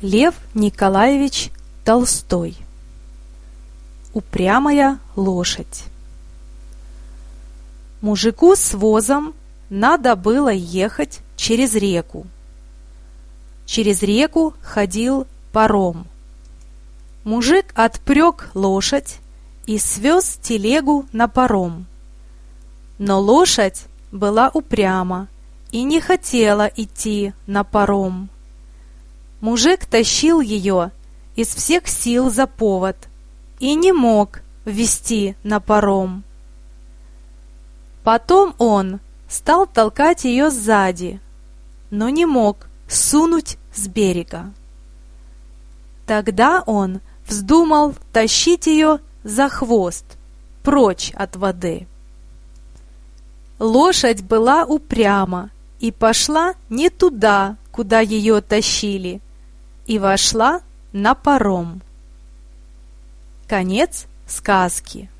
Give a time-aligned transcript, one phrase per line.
[0.00, 1.50] Лев Николаевич
[1.84, 2.56] Толстой
[4.12, 5.86] Упрямая лошадь
[8.00, 9.34] Мужику с возом
[9.70, 12.28] надо было ехать через реку.
[13.66, 16.06] Через реку ходил паром.
[17.24, 19.18] Мужик отпрек лошадь
[19.66, 21.86] и свез телегу на паром.
[22.98, 25.26] Но лошадь была упряма
[25.72, 28.30] и не хотела идти на паром.
[29.40, 30.90] Мужик тащил ее
[31.36, 32.96] из всех сил за повод
[33.60, 36.24] и не мог ввести на паром.
[38.02, 41.20] Потом он стал толкать ее сзади,
[41.90, 44.52] но не мог сунуть с берега.
[46.06, 50.04] Тогда он вздумал тащить ее за хвост,
[50.62, 51.86] прочь от воды.
[53.58, 55.50] Лошадь была упряма
[55.80, 59.20] и пошла не туда, куда ее тащили,
[59.88, 60.60] и вошла
[60.92, 61.82] на паром.
[63.48, 65.10] Конец сказки.